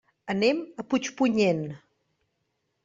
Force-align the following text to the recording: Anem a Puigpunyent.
Anem 0.33 0.63
a 0.75 0.85
Puigpunyent. 0.93 1.63